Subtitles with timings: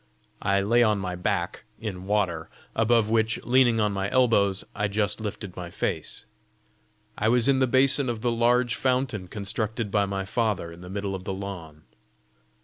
[0.41, 5.21] I lay on my back in water, above which, leaning on my elbows, I just
[5.21, 6.25] lifted my face.
[7.19, 10.89] I was in the basin of the large fountain constructed by my father in the
[10.89, 11.83] middle of the lawn.